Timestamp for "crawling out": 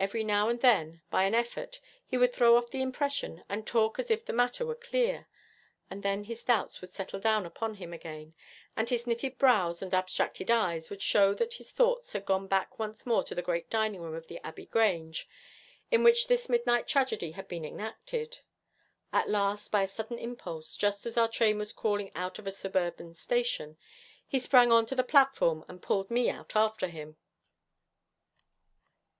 21.72-22.40